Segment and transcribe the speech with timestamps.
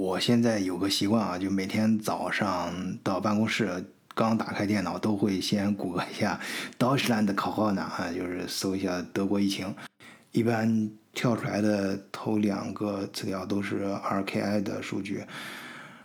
[0.00, 6.40] 我现在有个习惯啊，就每天早上到办公室，刚打开电脑都会先谷歌一下
[6.78, 9.74] Deutschland 考号呢啊，就是搜一下德国疫情。
[10.32, 15.22] 一般跳出来的头两个词条都是 RKI 的数据。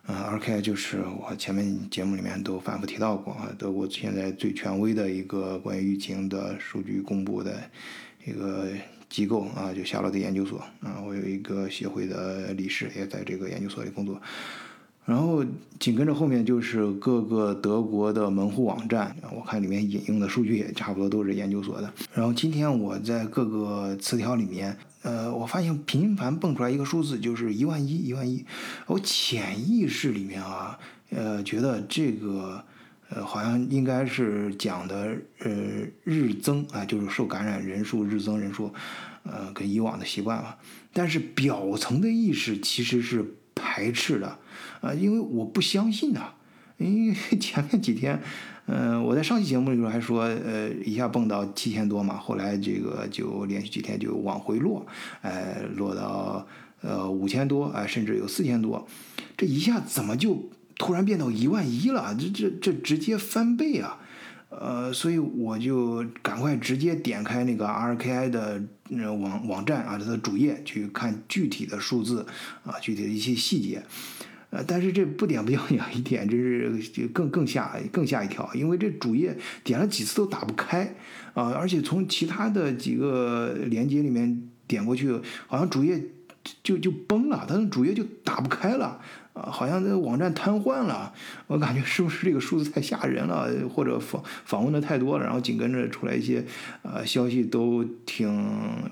[0.08, 7.58] 嗯，RKI 就是我前面节目里面都反复提到过，德国现在最权威的一个关于疫情的数据公布的
[8.26, 8.68] 一个。
[9.16, 14.22] 机构啊，就夏洛特研究所啊，我有一个协会的理事，也在这个研究所里工作。
[15.06, 15.42] 然后
[15.80, 21.90] 紧跟着后面就是各个德国的门户网站，我看里面引用的数据也差不多都是研究所的。
[22.14, 28.44] 然后今天我在各个词条里面，呃，我发现频繁蹦出来一个数字，就是一万一，一万一。
[28.86, 30.78] 我潜意识里面啊，
[31.12, 32.62] 呃，觉得这个。
[33.10, 35.52] 呃，好像应该是讲的，呃，
[36.04, 38.74] 日增啊，就是受感染人数日增人数，
[39.24, 40.58] 呃，跟以往的习惯了。
[40.92, 44.40] 但是表层的意识其实是排斥的，
[44.82, 46.34] 啊，因为我不相信呐。
[46.78, 48.20] 因为 前面几天，
[48.66, 54.86] 嗯，我在上期节目里头还说，呃，一下蹦到七千多嘛，后来这个就连续几天就往回落，
[55.22, 56.46] 哎，落到
[56.82, 58.86] 呃五千多，啊，甚至有四千多，
[59.38, 60.50] 这一下怎么就？
[60.78, 64.00] 突然变到一万一了，这这这直接翻倍啊！
[64.50, 68.62] 呃，所以我就赶快直接点开那个 RKI 的
[69.20, 72.26] 网网站啊，它的主页去看具体的数字
[72.64, 73.84] 啊，具体的一些细节。
[74.52, 80.96] 呃，但是这不点不要紧一点，这是更更吓更吓一跳，因为这主页点了几次都打不开
[81.34, 85.12] 啊，而且从其他的几个连接里面点过去，
[85.48, 86.02] 好像主页
[86.64, 89.00] 就就崩了，它的主页就打不开了。
[89.34, 91.14] 啊，好像这个网站瘫痪了，
[91.48, 96.46] 我感觉是不是这个数字太吓人了，或者访访问的太多了，然后紧跟着出来一些，
[96.84, 98.30] 呃，消息都挺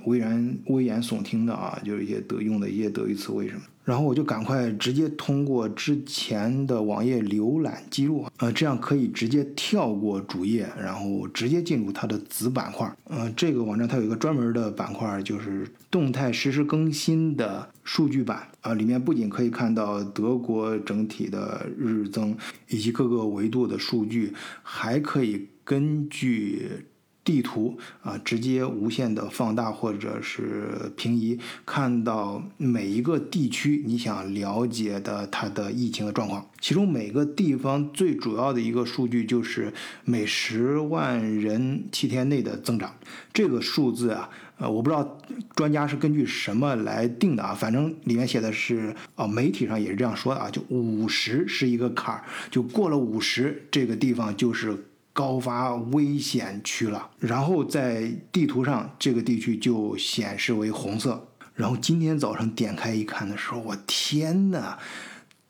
[0.04, 3.62] 危言危言耸听的啊，就是一些德用的一些德语词汇什么。
[3.84, 12.90] 然后我就赶快直接通过之前的网页浏览记录，呃，这样可以直接跳过主页，然后直接进入它的子板块。
[13.06, 22.38] 呃，这个网站它有一个专门的板块，就是动态实时更新的数据板啊，里面不仅可以看到德国整体的日增
[22.70, 26.86] 以及各个维度的数据，还可以根据。
[27.24, 36.46] 地图啊，直接无限的放大或者是平移，看到每一个地区你想了解的它的疫情的状况。
[36.60, 39.74] 其中每个地方最主要的一个数据就是
[40.04, 42.94] 每十万人七天内的增长。
[43.34, 45.18] 这个数字啊，呃，我不知道
[45.56, 54.88] 专家是根据什么来定的啊，反正里面写的是，哦，媒体上也是这样说的啊，就五十是一个坎儿，就过了五十，这个地方就是。
[55.14, 61.30] 高发危险区了，然后在地图上这个地区就显示为红色。
[61.54, 64.80] 然后今天早上点开一看的时候，我天哪！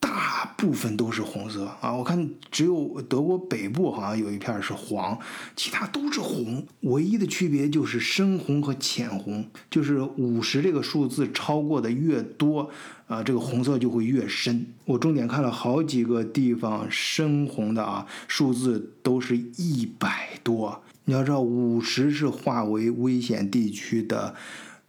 [0.04, 1.94] 大部分都是红色啊！
[1.94, 5.18] 我看只有德国北部好像有一片是黄，
[5.56, 6.68] 其他都是红。
[6.82, 12.70] 唯一的区别就是深红和浅红，就是五十这个数字超过的越多，
[13.08, 14.68] 啊，这个红色就会越深。
[14.84, 20.84] 我重点看了好几个地方，深红的啊，数字都是一百多。
[21.06, 24.36] 你要知道，五十是划为危险地区的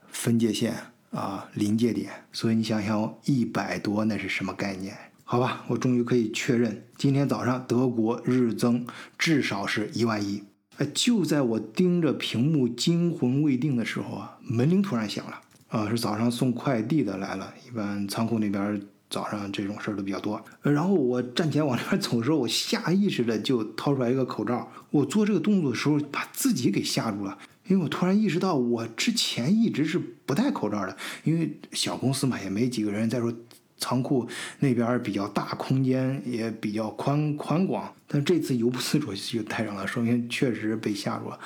[0.09, 0.75] 分界线。
[1.15, 4.97] 啊，临界点，所以你想想，一百多那是什么概念？
[5.23, 8.85] 好吧，我终于可以确认，今天早上德国日增
[9.17, 10.43] 至少是一万一。
[10.79, 15.41] 哎，就在我盯着屏幕惊魂未定的时候啊，门铃突然响了。
[15.69, 17.55] 啊，是早上送快递的来了。
[17.67, 20.45] 一般仓库那边早上这种事儿都比较多。
[20.63, 24.69] 然后我站起来往那边走的时候，我下意识的就掏出来一个口罩。
[24.91, 27.39] 我做这个动作的时候，把自己给吓住了。
[27.67, 33.09] 因为我突然意识到，我之前一直是不戴口罩的，因为小公司嘛，也没几个人。
[33.09, 33.33] 再说
[33.79, 34.29] 仓库
[34.61, 41.39] 那边比较大，空间也比较宽宽广，但这次由不自主就戴上了，说明确实被吓住了。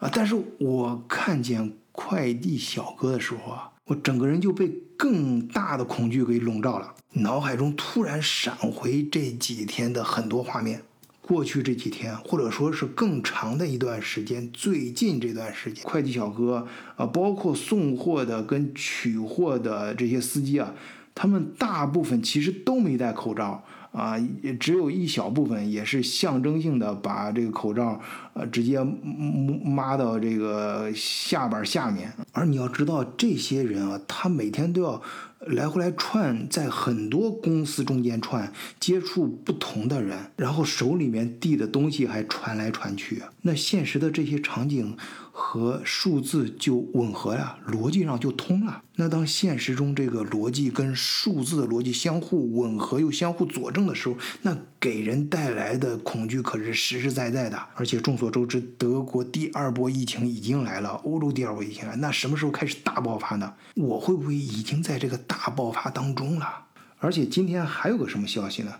[0.00, 0.10] 啊！
[0.12, 10.82] 但是我看见快递小哥的时候啊，我整个人就被更大的恐惧给笼罩了，脑海中突然闪回这几天的很多画面。
[11.28, 16.66] 过去这几天，或者说是更长的一段时间，最近这段时间，快递小哥
[16.96, 20.72] 啊，包括送货的跟取货的这些司机啊，
[21.14, 28.00] 他们大部分其实都没戴口罩啊，也只有一小部分也是象征性的把这个口罩
[28.32, 32.10] 呃直接抹到这个下巴下面。
[32.32, 35.02] 而你要知道，这些人啊，他每天都要。
[35.46, 43.22] 来回来串，在很多公司中间串，接触不同的人，然后手里面递的东西还传来传去。
[43.42, 44.96] 那现实的这些场景
[45.40, 48.82] 和数字就吻合了，逻辑上就通了。
[48.96, 57.56] 那当现实中这个逻辑跟数字的逻辑相互吻合又相互佐证的时候，那给人带来的恐惧可是实实在在的。
[57.76, 63.54] 而且众所周知，德国第二波疫情已经来了，欧洲第二波疫情来，那什么时候开始大爆发呢？
[63.76, 66.64] 我会不会已经在这个大爆发当中了？
[66.98, 68.74] 而且今天还有个什么消息呢？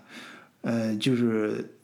[0.63, 1.75] 呃，就是。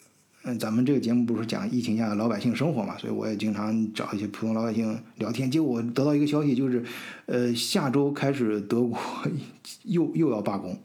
[0.47, 5.49] 嗯，咱们这个节目不是讲疫情下的老百姓生活嘛，所以我也经常找一些普通老百姓聊天。
[5.49, 6.83] 结果我得到一个消息，就是，
[7.25, 8.95] 呃，下周开始德国
[9.85, 10.77] 又又要罢工。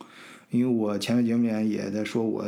[0.50, 2.42] 因为我前面节目里面也在说，我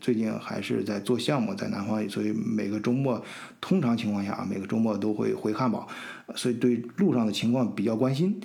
[0.00, 3.24] 最近还是在做项目，在南方，所以每个周末，
[3.60, 5.86] 通常情况下啊每个周末都会回汉堡，
[6.34, 8.40] 所以对路上的情况比较关心。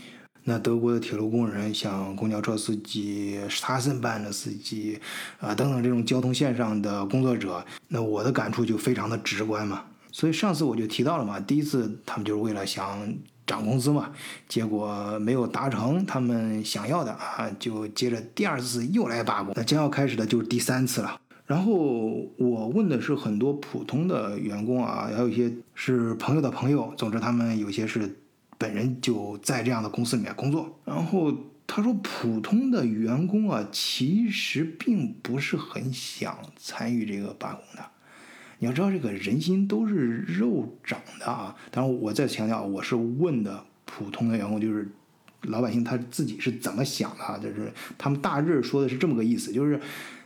[0.48, 5.00] 那德国的铁路工人，像公交车司机、沙森班的司机，
[5.40, 9.82] 啊等等这种交通线上的工作者，那我的感触就非常的直观嘛。
[10.12, 13.12] 所以上次我就提到了嘛，第一次他们就是为了想
[13.48, 14.12] 涨工资嘛，
[14.48, 19.52] 结果没有达成他们想要的啊，就接着第二次又来罢工。
[19.56, 21.20] 那将要开始的就是第三次了。
[21.48, 21.74] 然后
[22.38, 28.16] 我问的是很多普通的员工啊，还有一些是朋友的朋友，总之他们有些是。
[28.58, 31.34] 本人就在这样的公司里面工作，然后
[31.68, 37.84] 他说，普通的员工啊，其实并不是很想参与这个罢工的。
[38.60, 41.56] 你要知道，这个人心都是肉长的啊。
[41.72, 44.88] 当然，我再强调，我是问的普通的员工，就是
[45.42, 49.80] 老百姓他自己是怎么想的啊，就是他们大致说的是这么个意思，就是，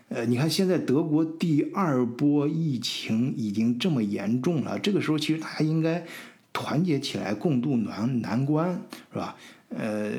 [0.10, 6.06] 呃，你看现在德国第二波疫情已经这么严重了，这个时候其实大家应该。
[6.52, 8.82] 团结起来共度难难关，
[9.12, 9.36] 是吧？
[9.70, 10.14] 呃，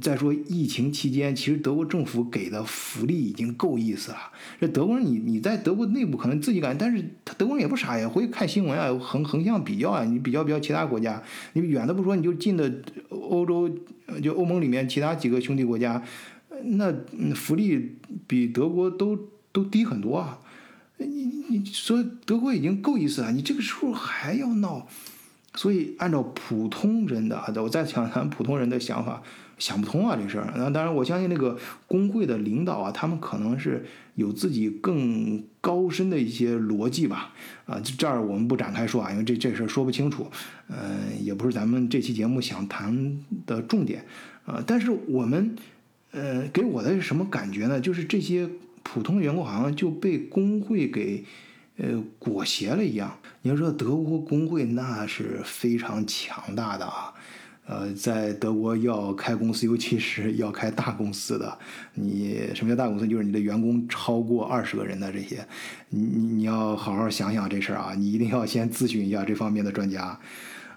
[0.00, 4.16] 再说疫情期间，其实德国政府给的福利已经够意思了。
[4.58, 12.72] 这德国人，你你在德国内部可能自己感觉，但是他德国人也不傻呀，会看新闻啊，横横向比较啊，你比较比较其他国家，你远的不说，你就近的
[13.10, 13.68] 欧洲，
[14.22, 16.02] 就欧盟里面其他几个兄弟国家，
[16.62, 16.90] 那
[17.34, 17.96] 福利
[18.26, 20.38] 比德国都都低很多啊。
[20.96, 24.88] 你你说德国已经够意思了，你这个时候还要闹？
[25.56, 29.22] 所以，按照普通人的，我再讲谈普通人的想法，
[29.58, 30.52] 想不通啊这事儿。
[30.54, 33.84] 那当然，我相信那个工会的领导啊，他们可能是
[34.16, 37.32] 有自己更高深的一些逻辑吧。
[37.64, 40.30] 啊，这儿我们不展开说啊，因为这这事儿说不清楚。
[40.68, 44.04] 嗯，也不是咱们这期节目想谈的重点。
[44.44, 45.56] 啊，但是我们，
[46.10, 47.80] 呃，给我的是什么感觉呢？
[47.80, 48.48] 就是这些
[48.82, 51.24] 普通员工好像就被工会给。
[51.76, 53.18] 呃，裹挟了一样。
[53.42, 57.12] 你要知道，德国工会那是非常强大的啊。
[57.66, 61.58] 呃，在德国要开公司，尤其是要开大公司的，
[61.94, 63.06] 你什么叫大公司？
[63.06, 65.44] 就是你的员工超过二十个人的这些，
[65.90, 67.92] 你你要好好想想这事儿啊。
[67.94, 70.18] 你一定要先咨询一下这方面的专家。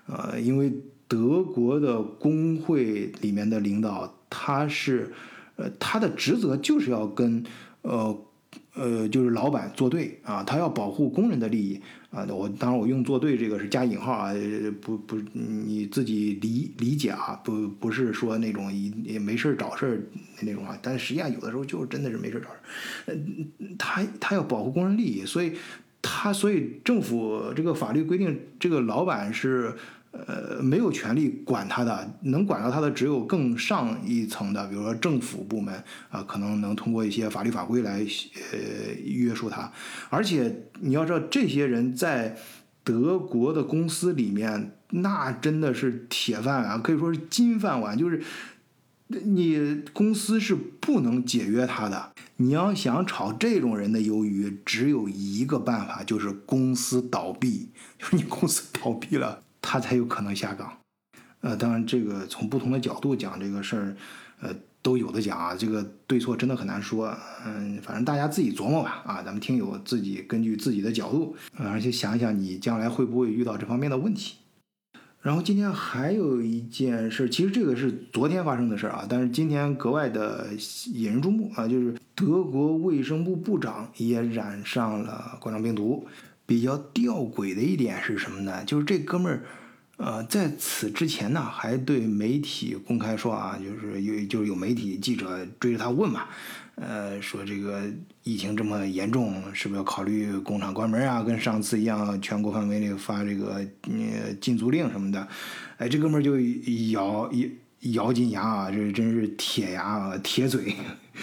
[0.08, 0.74] 呃，因为
[1.08, 5.14] 德国的工会里面的领导，他是，
[5.58, 7.44] 呃，他的职责就是要跟，
[7.84, 8.26] 呃。
[8.74, 11.82] 呃，就是老板作对啊，他要保护工人的利益
[12.12, 12.26] 啊。
[12.30, 14.34] 我当然我用“作对”这个是加引号啊，
[14.80, 20.02] 不不，你自己理理解啊，不不是说那种一没事找事儿
[20.42, 20.78] 那种啊。
[20.82, 23.18] 但实际上有的时候就是真的是没事找事儿。
[23.78, 25.54] 他他要保护工人利益，所以
[26.02, 29.74] 他所以政府这个法律规定，这个老板是。
[30.12, 38.00] 呃，没有权利管他的，能管到他的只有更上一层的，比如说政府部门啊，可能能通过一些法律法规来
[38.52, 39.72] 呃约束他。
[40.10, 42.36] 而且你要知道，这些人在
[42.84, 48.20] 德国的公司里面，那真的是铁饭碗，可以说是金饭碗，就是
[49.08, 52.14] 你公司是不能解约他的。
[52.38, 57.70] 你要想炒这种人的鱿鱼，只有一个办法，就是公司倒闭，
[58.00, 59.44] 就是你公司倒闭了。
[59.72, 60.76] 他才有可能下岗，
[61.42, 63.96] 呃，当然这个从不同的角度讲这个事儿，
[64.42, 64.50] 呃，
[64.82, 74.38] 都有的讲啊，这个对错真的很难说，嗯，反正大家自己琢磨吧，啊，咱们听友自己根据自己的角度，而且想一想你将来会不会遇到这方面的问题。
[75.22, 80.48] 然后今天还有一件事，其实这个是昨天发生的事儿啊，但是今天格外的
[80.94, 86.08] 引人注目啊，就是德国卫生部部长也染上了冠状病毒。
[86.50, 88.66] 比较吊诡的一点是什么呢？
[88.66, 89.44] 就是这哥们儿，
[89.98, 96.26] 呃，在此之前呢，还对媒体公开说啊，就是有就是有媒体记者追着他问嘛，
[96.74, 97.84] 呃，说这个
[98.24, 101.22] 疫情这么严重，是不是要考虑工厂关门啊？
[101.22, 105.28] 跟上次一样，全国范围内发这个呃禁足令什么的？
[105.78, 106.40] 哎，这哥们儿就
[106.94, 107.50] 咬咬
[107.94, 110.74] 咬紧牙啊，这真是铁牙啊，铁嘴，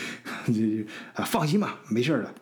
[0.46, 2.32] 就啊，放心吧，没事儿的。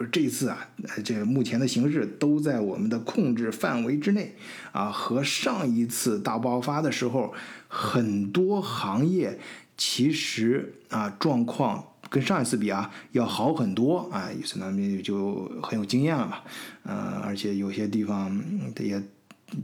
[0.00, 0.66] 就是这次啊，
[1.04, 4.34] 这目前的形势都在我们的控制范围之内
[4.72, 7.34] 啊，和上一次大爆发的时候，
[7.68, 9.38] 很多行业
[9.76, 16.38] 其实啊状况跟上一次比啊要好很多啊，意思呢就很有经验了嘛，
[16.84, 18.42] 呃，而且有些地方
[18.78, 19.02] 也。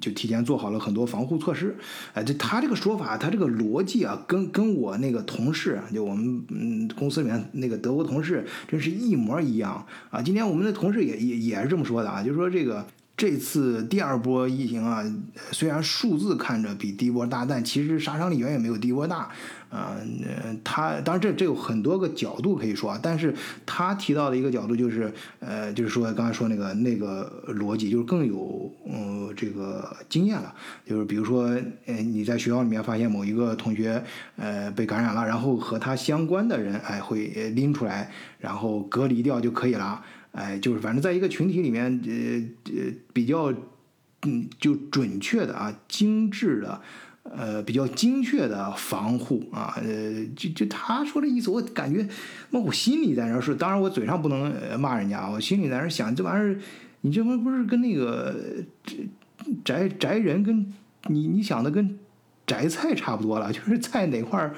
[0.01, 1.77] 就提前做好了很多防护措施，
[2.15, 10.23] 哎，就他这个说法，他这个逻辑啊，跟跟我那个同事，就我们嗯公司里面那个德国同事，真是一模一样啊。
[10.23, 12.87] 今天我们的同事也也也是这么说的啊，就是说这个。
[13.17, 15.03] 这次第二波疫情啊，
[15.51, 19.31] 虽然数字看着比第一波大，但其实杀伤力远远没有第一波大。
[19.69, 19.97] 啊，
[20.63, 30.55] 他当然这这有很多个角度可以说啊，但是他提到的一个角度就是，呃，就是说刚才说那个那个逻辑，就是更有呃这个经验了。
[30.87, 31.45] 就是比如说，
[31.87, 34.03] 呃，你在学校里面发现某一个同学
[34.37, 40.03] 呃被感染了，然后和他相关的人哎会拎出来，然后隔离掉就可以了。
[40.37, 43.51] 哎，就是反正在一个群体里面，呃呃，比较，
[44.27, 46.79] 嗯，就准确的啊，精致的，
[47.23, 52.07] 呃，比较精确的防护啊，呃，就就他说的意思，我感觉，
[52.51, 56.61] 那我心里在那是，当然我嘴上不能骂人家，我心里在那想，这玩意儿，
[57.01, 58.37] 你这不不是跟那个
[59.65, 60.71] 宅宅人跟
[61.07, 61.99] 你你想的跟
[62.47, 64.53] 摘菜差不多了，就是菜哪块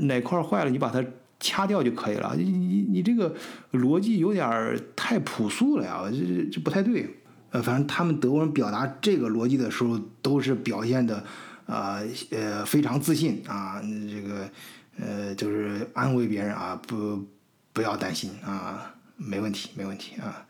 [0.00, 1.04] 哪块坏了，你把它。
[1.40, 3.34] 掐掉就可以了，你你你这个
[3.72, 7.16] 逻辑有点太朴素了呀，这这不太对。
[7.50, 11.24] 呃，反正他们德国人表达这个逻辑的时候，都是表现的，
[11.66, 14.50] 呃呃非常自信啊，这个
[14.98, 17.24] 呃就是安慰别人啊，不
[17.72, 20.44] 不要担心啊，没问题没问题啊，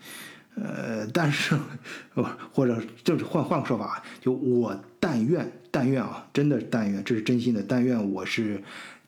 [0.55, 1.55] 呃但是
[2.55, 8.63] 或者就是换换个说法，就我但愿但愿啊，真的但愿，这是真心的，但愿我是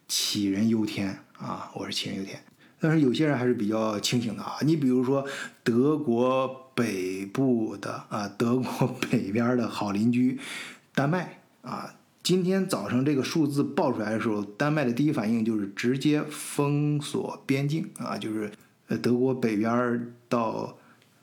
[0.06, 1.18] 杞人忧天。
[1.38, 2.42] 啊，我是杞人忧天，
[2.80, 4.56] 但是有些人还是比较清醒的啊。
[4.62, 5.26] 你比如说
[5.62, 10.38] 德国北部的啊，德国 北边的好邻居
[10.94, 18.50] 丹麦啊，今天早上这个数字爆出来的时候，丹麦的第一反应就是直接封锁边境啊，就是
[18.88, 20.76] 呃德国北边到。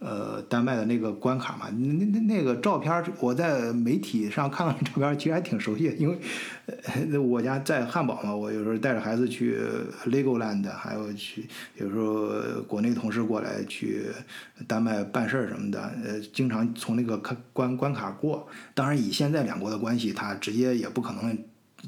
[0.04, 5.96] 呃，丹麦的那个关卡嘛，那那那个照片，我在媒体上看到照片，其实还挺熟悉。
[5.98, 6.18] 因为
[6.66, 9.58] 呃，我家在汉堡嘛，我有时候带着孩子去
[10.06, 14.08] Legoland，还有去有时候国内同事过来去
[14.68, 18.46] 丹麦办事儿什么的，呃，经常从那个关关关卡过。
[18.74, 21.38] 当然，以现在两国的关系，他直接也不可能。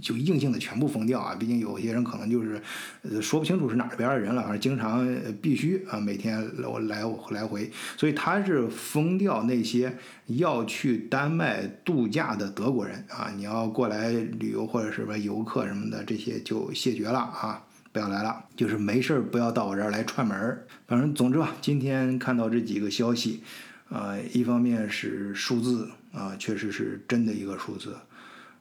[0.02, 1.36] 就硬性的全部封掉啊！
[1.36, 2.62] 毕竟有些人可能就是，
[3.04, 5.08] 呃，说不清楚是哪边的人了，反正经常
[5.42, 9.98] 必须啊，每天来我来回，所以他是封掉那些
[10.28, 13.32] 要去丹麦度假的德国人啊！
[13.36, 20.68] 你要过来旅游或者什么游客什么的，这些就谢绝了啊，不要来了，就是没事儿不要到我这儿来串门儿。
[20.88, 23.42] 反正总之吧，今天看到这几个消息，
[23.90, 27.96] 啊，一方面是数字啊，确实是真的一个数字。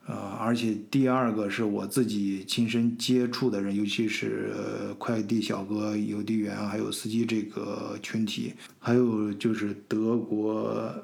[0.07, 4.53] 呃，而且第二个是我自己亲身接触的人，尤其是
[4.99, 10.95] 快递小哥、邮递员还有司机这个群体，还有就是德国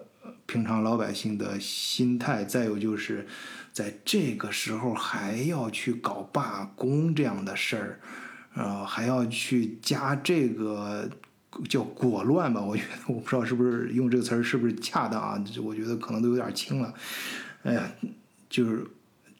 [0.44, 3.26] 平常老百姓的心态，再有就是
[3.72, 8.00] 在这个时候还要去搞罢工这样的事儿，
[8.54, 11.08] 呃，还要去加这个
[11.70, 12.60] 叫裹乱吧？
[12.60, 15.42] 我觉得我不知道是不是用这个词儿是不是恰当啊？
[15.62, 16.92] 我觉得可能都有点轻了。
[17.62, 17.90] 哎呀。
[18.50, 18.86] 就是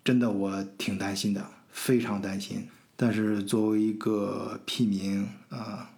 [0.03, 2.67] 真的，我挺担心的，非常担心。
[2.97, 5.91] 但是作为一个屁民啊，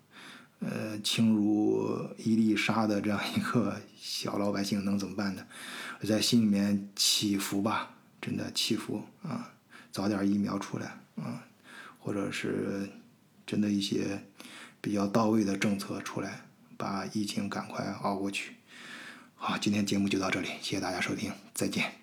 [0.61, 5.47] 呃，轻如一粒沙的这样一个小老百姓，能怎么办呢？
[6.01, 9.53] 我在心里面祈福吧，真的祈福啊，
[9.91, 11.45] 早点疫苗出来啊，
[11.99, 12.89] 或者是
[13.47, 14.23] 真的一些
[14.81, 18.55] 比较到位的政策出来，把疫情赶快熬过去。
[19.35, 22.02] 好，今天节目就到这里，谢谢大家收听，再见。